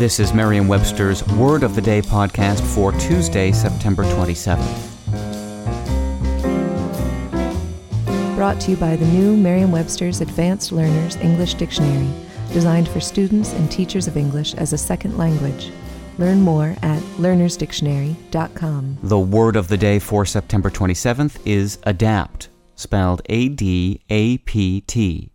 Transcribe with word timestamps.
This 0.00 0.18
is 0.18 0.32
Merriam-Webster's 0.32 1.22
Word 1.34 1.62
of 1.62 1.74
the 1.74 1.82
Day 1.82 2.00
podcast 2.00 2.62
for 2.74 2.90
Tuesday, 2.92 3.52
September 3.52 4.02
27th. 4.02 4.64
Brought 8.34 8.58
to 8.62 8.70
you 8.70 8.78
by 8.78 8.96
the 8.96 9.04
new 9.04 9.36
Merriam-Webster's 9.36 10.22
Advanced 10.22 10.72
Learners 10.72 11.16
English 11.16 11.52
Dictionary, 11.52 12.10
designed 12.50 12.88
for 12.88 12.98
students 12.98 13.52
and 13.52 13.70
teachers 13.70 14.08
of 14.08 14.16
English 14.16 14.54
as 14.54 14.72
a 14.72 14.78
second 14.78 15.18
language. 15.18 15.70
Learn 16.16 16.40
more 16.40 16.74
at 16.80 17.02
learnersdictionary.com. 17.18 18.98
The 19.02 19.18
word 19.18 19.54
of 19.54 19.68
the 19.68 19.76
day 19.76 19.98
for 19.98 20.24
September 20.24 20.70
27th 20.70 21.38
is 21.44 21.78
adapt, 21.82 22.48
spelled 22.74 23.20
A 23.26 23.50
D 23.50 24.00
A 24.08 24.38
P 24.38 24.80
T. 24.80 25.29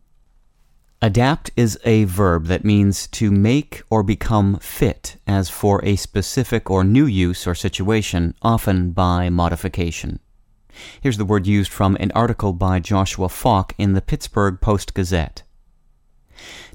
Adapt 1.06 1.52
is 1.56 1.78
a 1.86 2.06
verb 2.06 2.48
that 2.48 2.66
means 2.66 3.06
to 3.06 3.30
make 3.30 3.84
or 3.92 4.02
become 4.02 4.58
fit 4.58 5.18
as 5.28 5.52
for 5.52 5.80
a 5.86 5.98
specific 5.98 6.72
or 6.72 6.84
new 6.84 7.06
use 7.06 7.46
or 7.46 7.54
situation, 7.54 8.34
often 8.42 8.90
by 8.90 9.30
modification. 9.30 10.18
Here's 11.00 11.20
the 11.20 11.24
word 11.24 11.46
used 11.46 11.72
from 11.72 11.96
an 12.00 12.12
article 12.16 12.54
by 12.54 12.80
Joshua 12.80 13.30
Falk 13.30 13.76
in 13.78 13.94
the 13.94 14.02
Pittsburgh 14.02 14.60
Post 14.60 14.96
Gazette. 14.96 15.44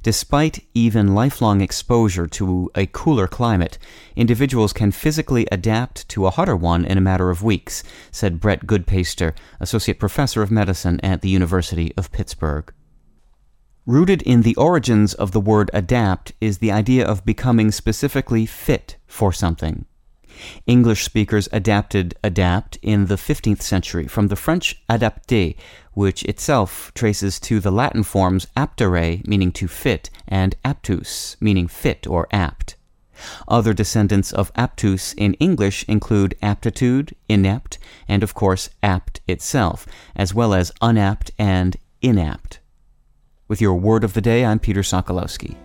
Despite 0.04 0.64
even 0.74 1.12
lifelong 1.12 1.60
exposure 1.60 2.28
to 2.28 2.70
a 2.76 2.86
cooler 2.86 3.26
climate, 3.26 3.78
individuals 4.14 4.72
can 4.72 4.92
physically 4.92 5.48
adapt 5.50 6.08
to 6.10 6.26
a 6.26 6.30
hotter 6.30 6.54
one 6.54 6.84
in 6.84 6.96
a 6.96 7.00
matter 7.00 7.30
of 7.30 7.42
weeks, 7.42 7.82
said 8.12 8.38
Bret 8.38 8.64
Goodpaster, 8.64 9.34
Associate 9.58 9.98
Professor 9.98 10.40
of 10.40 10.52
Medicine 10.52 11.00
at 11.00 11.20
the 11.20 11.30
University 11.30 11.92
of 11.96 12.12
Pittsburgh. 12.12 12.72
Rooted 13.86 14.20
in 14.22 14.42
the 14.42 14.56
origins 14.56 15.14
of 15.14 15.32
the 15.32 15.40
word 15.40 15.70
adapt 15.72 16.32
is 16.38 16.58
the 16.58 16.70
idea 16.70 17.06
of 17.06 17.24
becoming 17.24 17.70
specifically 17.70 18.44
fit 18.44 18.96
for 19.06 19.32
something. 19.32 19.86
English 20.66 21.04
speakers 21.04 21.48
adapted 21.50 22.14
adapt 22.22 22.78
in 22.82 23.06
the 23.06 23.16
15th 23.16 23.62
century 23.62 24.06
from 24.06 24.28
the 24.28 24.36
French 24.36 24.82
adapter, 24.88 25.54
which 25.94 26.22
itself 26.24 26.92
traces 26.94 27.40
to 27.40 27.58
the 27.58 27.70
Latin 27.70 28.02
forms 28.02 28.46
aptare, 28.54 29.26
meaning 29.26 29.50
to 29.52 29.66
fit, 29.66 30.10
and 30.28 30.54
aptus, 30.62 31.36
meaning 31.40 31.66
fit 31.66 32.06
or 32.06 32.28
apt. 32.30 32.76
Other 33.48 33.72
descendants 33.72 34.30
of 34.30 34.52
aptus 34.54 35.14
in 35.16 35.34
English 35.34 35.84
include 35.88 36.36
aptitude, 36.42 37.14
inept, 37.28 37.78
and 38.06 38.22
of 38.22 38.34
course 38.34 38.68
apt 38.82 39.20
itself, 39.26 39.86
as 40.14 40.34
well 40.34 40.52
as 40.52 40.70
unapt 40.80 41.30
and 41.38 41.76
inapt. 42.02 42.60
With 43.50 43.60
your 43.60 43.74
word 43.74 44.04
of 44.04 44.12
the 44.12 44.20
day, 44.20 44.44
I'm 44.44 44.60
Peter 44.60 44.82
Sokolowski. 44.82 45.56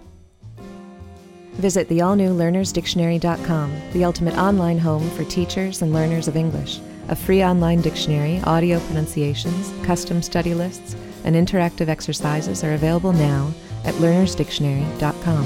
Visit 1.54 1.88
the 1.88 2.02
all 2.02 2.16
new 2.16 2.34
learnersdictionary.com, 2.34 3.80
the 3.94 4.04
ultimate 4.04 4.36
online 4.40 4.80
home 4.80 5.08
for 5.12 5.24
teachers 5.26 5.84
and 5.84 5.94
learners 5.94 6.28
of 6.28 6.36
English. 6.36 6.80
A 7.10 7.16
free 7.16 7.44
online 7.44 7.82
dictionary, 7.82 8.42
audio 8.46 8.80
pronunciations, 8.80 9.72
custom 9.86 10.24
study 10.24 10.56
lists, 10.56 10.96
and 11.26 11.36
interactive 11.36 11.88
exercises 11.88 12.64
are 12.64 12.74
available 12.74 13.14
now 13.14 13.54
at 13.84 13.94
learnersdictionary.com. 13.96 15.46